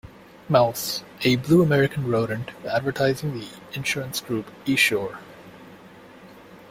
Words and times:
Mouse, 0.49 1.03
a 1.23 1.35
blue 1.35 1.61
American 1.61 2.07
rodent 2.09 2.49
advertising 2.67 3.35
the 3.37 3.47
insurance 3.73 4.19
group 4.19 4.49
esure. 4.65 5.19